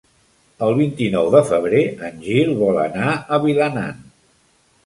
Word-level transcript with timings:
El 0.67 0.71
vint-i-nou 0.79 1.27
de 1.35 1.41
febrer 1.51 1.83
en 2.09 2.17
Gil 2.25 2.57
vol 2.65 2.81
anar 2.87 3.13
a 3.37 3.41
Vilanant. 3.45 4.05